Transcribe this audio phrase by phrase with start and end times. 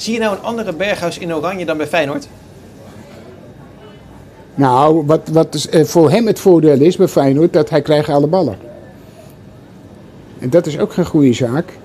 [0.00, 2.28] Zie je nou een andere Berghuis in Oranje dan bij Feyenoord?
[4.54, 8.26] Nou, wat, wat eh, voor hem het voordeel is bij Feyenoord, dat hij krijgt alle
[8.26, 8.58] ballen.
[10.38, 11.78] En dat is ook geen goede zaak.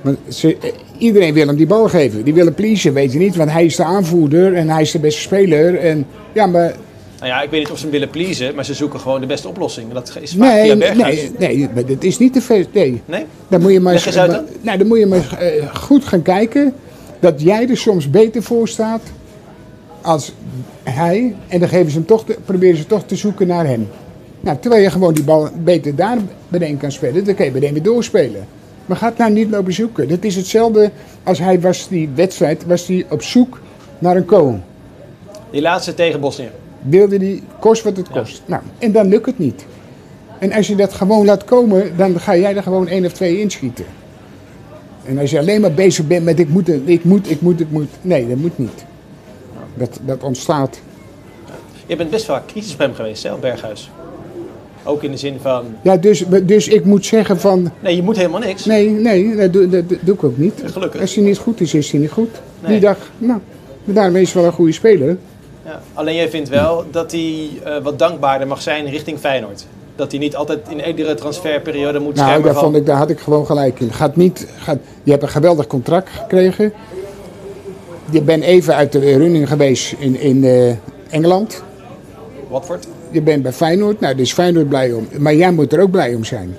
[0.00, 2.24] Want ze, eh, iedereen wil hem die bal geven.
[2.24, 3.36] Die willen pleasen, weet je niet.
[3.36, 5.78] Want hij is de aanvoerder en hij is de beste speler.
[5.78, 6.74] En, ja, maar
[7.18, 9.26] Nou ja, ik weet niet of ze hem willen pleasen, maar ze zoeken gewoon de
[9.26, 9.88] beste oplossing.
[9.88, 11.30] En Dat is vaak via nee, Berghuis.
[11.38, 12.64] nee, nee, maar dat is niet te veel.
[12.72, 13.02] Nee.
[13.04, 13.24] Nee?
[13.48, 14.44] Dan moet je maar, Leg eens dan.
[14.60, 16.74] nou, dan moet je maar eh, goed gaan kijken
[17.20, 19.02] dat jij er soms beter voor staat
[20.00, 20.32] als
[20.82, 21.34] hij.
[21.48, 23.88] En dan geven ze hem toch te- proberen ze toch te zoeken naar hem.
[24.40, 26.18] Nou, terwijl je gewoon die bal beter daar
[26.48, 28.46] beneden kan spelen, dan kan je beneden weer doorspelen.
[28.86, 30.08] Maar ga het nou niet lopen zoeken.
[30.08, 30.90] Dat is hetzelfde
[31.22, 33.60] als hij was die wedstrijd, was hij op zoek
[33.98, 34.62] naar een koon.
[35.50, 36.48] Die laatste tegen Bosnië.
[36.82, 38.42] Wilde die, kost wat het kost.
[38.46, 39.64] Nou, en dan lukt het niet.
[40.38, 43.40] En als je dat gewoon laat komen, dan ga jij er gewoon één of twee
[43.40, 43.84] inschieten.
[45.04, 47.70] En als je alleen maar bezig bent met ik moet, ik moet, ik moet, ik
[47.70, 47.88] moet.
[48.02, 48.84] Nee, dat moet niet.
[49.74, 50.80] Dat, dat ontstaat.
[51.86, 53.90] Je bent best wel kritisch op hem geweest, hè, op Berghuis.
[54.84, 58.16] Ook in de zin van, Ja, dus, dus ik moet zeggen van, nee, je moet
[58.16, 58.64] helemaal niks.
[58.64, 60.62] nee, nee, dat doe, dat doe ik ook niet.
[60.64, 61.00] Gelukkig.
[61.00, 62.30] Als hij niet goed is, is hij niet goed.
[62.60, 62.70] Nee.
[62.70, 63.40] Die dag, nou,
[63.84, 65.16] daarmee is hij wel een goede speler.
[65.64, 65.80] Ja.
[65.94, 69.66] Alleen jij vindt wel dat hij eh, wat dankbaarder mag zijn richting Feyenoord.
[70.00, 73.10] Dat hij niet altijd in iedere transferperiode moet Nou, schermen daar, vond ik, daar had
[73.10, 73.92] ik gewoon gelijk in.
[73.92, 76.72] Gaat niet, gaat, je hebt een geweldig contract gekregen.
[78.10, 80.70] Je bent even uit de running geweest in, in eh,
[81.10, 81.62] Engeland.
[82.48, 82.86] Watford.
[83.10, 84.00] Je bent bij Feyenoord.
[84.00, 85.08] Nou, daar is Feyenoord blij om.
[85.18, 86.56] Maar jij moet er ook blij om zijn.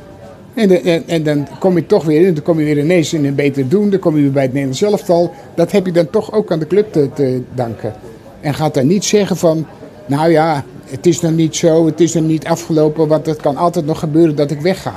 [0.54, 2.34] En, de- en, en dan kom je toch weer in.
[2.34, 3.90] Dan kom je weer ineens in een beter doen.
[3.90, 5.32] Dan kom je weer bij het Nederlands elftal.
[5.56, 7.94] Dat heb je dan toch ook aan de club te, te danken.
[8.42, 9.66] En gaat dan niet zeggen van...
[10.06, 11.86] Nou ja, het is nog niet zo.
[11.86, 13.08] Het is nog niet afgelopen.
[13.08, 14.94] Want het kan altijd nog gebeuren dat ik wegga.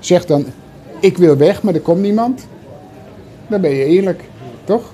[0.00, 0.46] Zeg dan,
[1.00, 2.46] ik wil weg, maar er komt niemand.
[3.48, 4.24] Dan ben je eerlijk,
[4.64, 4.92] toch?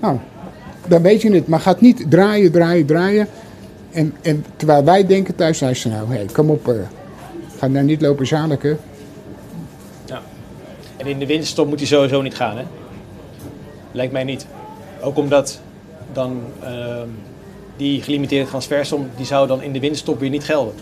[0.00, 0.18] Nou,
[0.86, 1.48] dan weet je het.
[1.48, 3.28] Maar gaat niet draaien, draaien, draaien.
[3.90, 6.74] En, en terwijl wij denken thuis, nou, nou hey, kom op, eh,
[7.58, 8.78] ga nou niet lopen zaniken.
[10.04, 10.22] Ja.
[10.96, 12.64] En in de winterstop moet hij sowieso niet gaan, hè?
[13.92, 14.46] Lijkt mij niet.
[15.00, 15.60] Ook omdat
[16.12, 17.08] dan ehm,
[17.78, 20.74] die gelimiteerde transfersom, die zou dan in de winterstop weer niet gelden.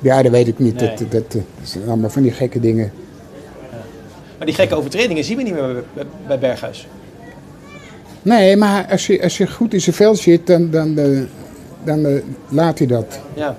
[0.00, 0.80] Ja, dat weet ik niet.
[0.80, 0.88] Nee.
[0.88, 2.92] Dat, dat, dat zijn allemaal van die gekke dingen.
[4.36, 5.84] Maar die gekke overtredingen zien we niet meer
[6.26, 6.86] bij, Berghuis.
[8.22, 11.20] Nee, maar als je, als je goed in zijn vel zit, dan, dan, eh,
[11.84, 13.18] dan eh, laat hij dat.
[13.34, 13.56] Ja.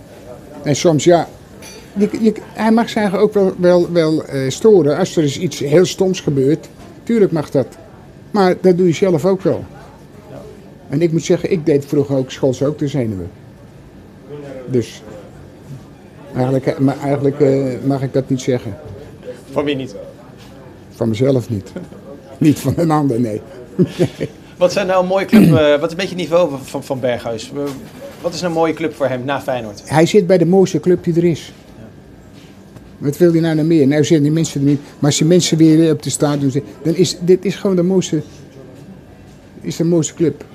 [0.63, 1.27] En soms, ja,
[1.93, 5.39] je, je, hij mag zich eigenlijk ook wel, wel, wel eh, storen als er eens
[5.39, 6.67] iets heel stoms gebeurt.
[7.03, 7.67] Tuurlijk mag dat.
[8.31, 9.63] Maar dat doe je zelf ook wel.
[10.90, 13.29] En ik moet zeggen, ik deed vroeger ook schools ook de zenuwen.
[14.68, 15.01] Dus
[16.35, 18.78] eigenlijk, eh, maar eigenlijk eh, mag ik dat niet zeggen.
[19.51, 19.95] Van wie niet?
[20.90, 21.72] Van mezelf niet.
[22.38, 23.41] niet van een ander, nee.
[24.57, 27.00] Wat zijn nou een mooie club, eh, wat is een beetje het niveau van- van,
[27.00, 27.51] Berghuis?
[28.22, 29.90] Wat is nou een mooie club voor hem na Feyenoord?
[29.90, 31.53] Hij zit bij de mooiste club die er is.
[32.97, 33.88] Wat wil hij nou nog meer?
[33.88, 34.79] Nou zitten die mensen er niet.
[35.00, 37.84] Maar als die mensen weer op de stadion zitten, dan is dit is gewoon de
[37.84, 38.22] mooiste,
[39.62, 40.45] is de mooiste club.